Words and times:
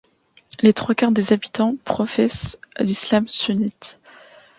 Les 0.61 0.73
trois 0.73 0.95
quarts 0.95 1.11
des 1.11 1.31
habitants 1.31 1.75
professe 1.85 2.57
l'islam 2.79 3.27
sunnite. 3.27 3.99